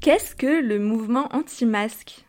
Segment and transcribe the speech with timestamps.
[0.00, 2.24] Qu'est-ce que le mouvement anti-masque?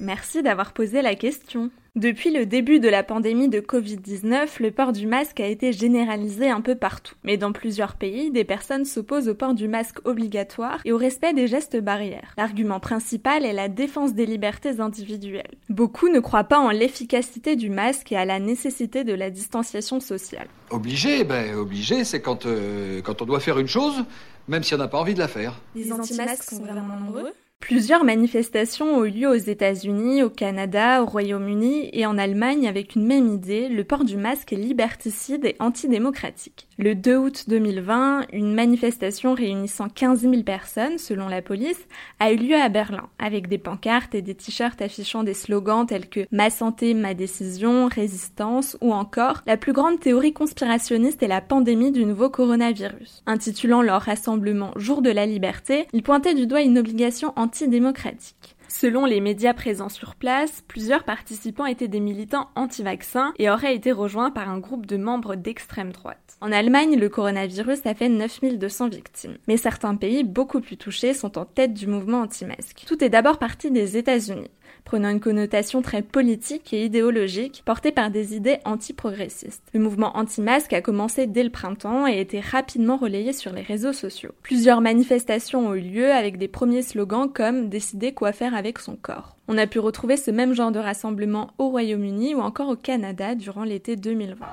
[0.00, 1.70] Merci d'avoir posé la question.
[1.96, 6.50] Depuis le début de la pandémie de Covid-19, le port du masque a été généralisé
[6.50, 7.14] un peu partout.
[7.24, 11.32] Mais dans plusieurs pays, des personnes s'opposent au port du masque obligatoire et au respect
[11.32, 12.34] des gestes barrières.
[12.36, 15.54] L'argument principal est la défense des libertés individuelles.
[15.70, 19.98] Beaucoup ne croient pas en l'efficacité du masque et à la nécessité de la distanciation
[19.98, 20.48] sociale.
[20.68, 24.04] Obligé, ben obligé, c'est quand, euh, quand on doit faire une chose,
[24.48, 25.54] même si on n'a pas envie de la faire.
[25.74, 27.32] Les anti-masques sont vraiment nombreux
[27.66, 32.94] Plusieurs manifestations ont eu lieu aux États-Unis, au Canada, au Royaume-Uni et en Allemagne avec
[32.94, 36.65] une même idée, le port du masque est liberticide et antidémocratique.
[36.78, 41.86] Le 2 août 2020, une manifestation réunissant 15 000 personnes, selon la police,
[42.20, 46.06] a eu lieu à Berlin, avec des pancartes et des t-shirts affichant des slogans tels
[46.06, 51.40] que Ma santé, ma décision, résistance ou encore La plus grande théorie conspirationniste est la
[51.40, 53.22] pandémie du nouveau coronavirus.
[53.24, 58.55] Intitulant leur rassemblement Jour de la liberté, ils pointaient du doigt une obligation antidémocratique.
[58.68, 63.92] Selon les médias présents sur place, plusieurs participants étaient des militants anti-vaccins et auraient été
[63.92, 66.36] rejoints par un groupe de membres d'extrême droite.
[66.40, 69.38] En Allemagne, le coronavirus a fait 9200 victimes.
[69.48, 72.84] Mais certains pays beaucoup plus touchés sont en tête du mouvement anti-masque.
[72.86, 74.50] Tout est d'abord parti des États-Unis
[74.86, 79.62] prenant une connotation très politique et idéologique, portée par des idées anti-progressistes.
[79.74, 83.62] Le mouvement anti-masque a commencé dès le printemps et a été rapidement relayé sur les
[83.62, 84.30] réseaux sociaux.
[84.42, 88.96] Plusieurs manifestations ont eu lieu avec des premiers slogans comme décider quoi faire avec son
[88.96, 89.36] corps.
[89.48, 93.34] On a pu retrouver ce même genre de rassemblement au Royaume-Uni ou encore au Canada
[93.34, 94.46] durant l'été 2020.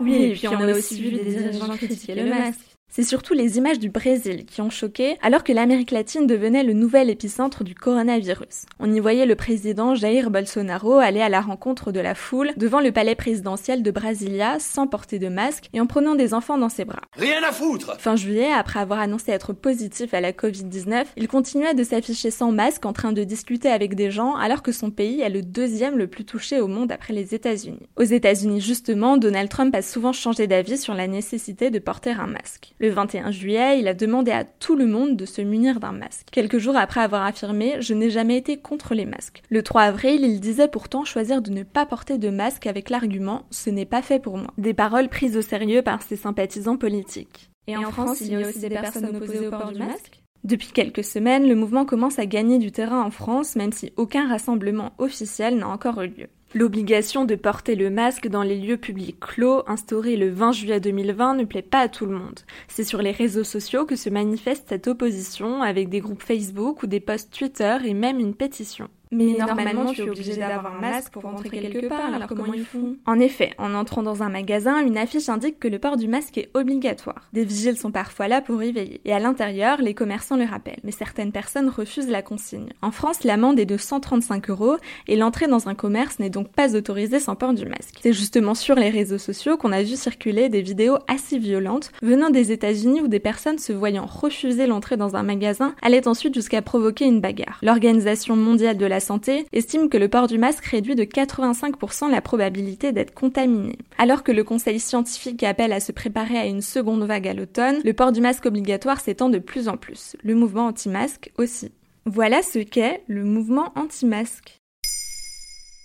[0.00, 2.73] Oui, et puis on a aussi vu des dirigeants critiquer le masque.
[2.96, 6.74] C'est surtout les images du Brésil qui ont choqué alors que l'Amérique latine devenait le
[6.74, 8.66] nouvel épicentre du coronavirus.
[8.78, 12.78] On y voyait le président Jair Bolsonaro aller à la rencontre de la foule devant
[12.78, 16.68] le palais présidentiel de Brasilia sans porter de masque et en prenant des enfants dans
[16.68, 17.00] ses bras.
[17.16, 21.74] Rien à foutre Fin juillet, après avoir annoncé être positif à la Covid-19, il continuait
[21.74, 25.20] de s'afficher sans masque en train de discuter avec des gens alors que son pays
[25.20, 27.88] est le deuxième le plus touché au monde après les États-Unis.
[27.96, 32.28] Aux États-Unis justement, Donald Trump a souvent changé d'avis sur la nécessité de porter un
[32.28, 32.73] masque.
[32.80, 36.26] Le 21 juillet, il a demandé à tout le monde de se munir d'un masque.
[36.32, 39.42] Quelques jours après avoir affirmé Je n'ai jamais été contre les masques.
[39.48, 43.46] Le 3 avril, il disait pourtant choisir de ne pas porter de masque avec l'argument
[43.50, 44.52] Ce n'est pas fait pour moi.
[44.58, 47.50] Des paroles prises au sérieux par ses sympathisants politiques.
[47.66, 50.20] Et, en, France, il y a aussi des personnes opposées au port du masque?
[50.44, 54.28] Depuis quelques semaines, le mouvement commence à gagner du terrain en France, même si aucun
[54.28, 56.28] rassemblement officiel n'a encore eu lieu.
[56.56, 61.34] L'obligation de porter le masque dans les lieux publics clos, instaurée le 20 juillet 2020,
[61.34, 62.38] ne plaît pas à tout le monde.
[62.68, 66.86] C'est sur les réseaux sociaux que se manifeste cette opposition, avec des groupes Facebook ou
[66.86, 68.88] des posts Twitter et même une pétition.
[69.14, 72.64] Mais normalement, tu es obligé d'avoir un masque pour rentrer quelque part, alors comment ils
[72.64, 76.08] font En effet, en entrant dans un magasin, une affiche indique que le port du
[76.08, 77.28] masque est obligatoire.
[77.32, 79.00] Des vigiles sont parfois là pour y veiller.
[79.04, 80.80] Et à l'intérieur, les commerçants le rappellent.
[80.84, 82.68] Mais certaines personnes refusent la consigne.
[82.82, 84.76] En France, l'amende est de 135 euros
[85.06, 87.98] et l'entrée dans un commerce n'est donc pas autorisée sans port du masque.
[88.02, 92.30] C'est justement sur les réseaux sociaux qu'on a vu circuler des vidéos assez violentes venant
[92.30, 96.62] des États-Unis où des personnes se voyant refuser l'entrée dans un magasin allaient ensuite jusqu'à
[96.62, 97.58] provoquer une bagarre.
[97.62, 102.20] L'Organisation mondiale de la santé estime que le port du masque réduit de 85% la
[102.20, 103.78] probabilité d'être contaminé.
[103.98, 107.80] Alors que le conseil scientifique appelle à se préparer à une seconde vague à l'automne,
[107.84, 110.16] le port du masque obligatoire s'étend de plus en plus.
[110.24, 111.70] Le mouvement anti-masque aussi.
[112.06, 114.58] Voilà ce qu'est le mouvement anti-masque.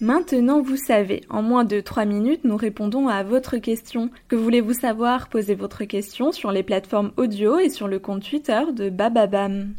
[0.01, 4.09] Maintenant, vous savez, en moins de 3 minutes, nous répondons à votre question.
[4.29, 5.27] Que voulez-vous savoir?
[5.27, 9.73] Posez votre question sur les plateformes audio et sur le compte Twitter de Bababam.